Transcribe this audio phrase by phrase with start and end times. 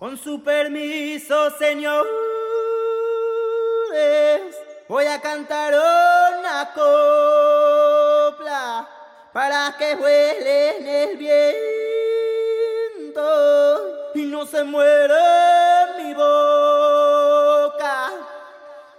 [0.00, 2.08] Con su permiso, señores,
[4.88, 6.72] voy a cantar una
[8.34, 8.88] copla
[9.30, 9.94] para que
[10.78, 11.50] en el viento
[14.14, 18.10] y no se muera mi boca.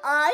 [0.04, 0.34] ¡Ay!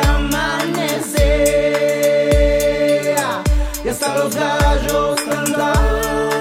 [0.00, 1.16] que amanecer
[3.84, 6.35] y e hasta los gallos cantar.